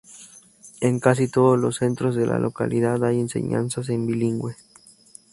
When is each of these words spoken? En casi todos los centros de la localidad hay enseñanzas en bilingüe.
En 0.79 0.99
casi 0.99 1.27
todos 1.27 1.59
los 1.59 1.75
centros 1.75 2.15
de 2.15 2.25
la 2.25 2.39
localidad 2.39 3.03
hay 3.05 3.19
enseñanzas 3.19 3.87
en 3.89 4.07
bilingüe. 4.07 4.55